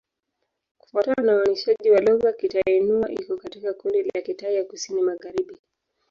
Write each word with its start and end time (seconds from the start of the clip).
Kufuatana 0.77 1.23
na 1.23 1.37
uainishaji 1.37 1.91
wa 1.91 2.01
lugha, 2.01 2.33
Kitai-Nüa 2.33 3.11
iko 3.11 3.37
katika 3.37 3.73
kundi 3.73 4.01
la 4.03 4.21
Kitai 4.21 4.55
ya 4.55 4.63
Kusini-Magharibi. 4.63 5.57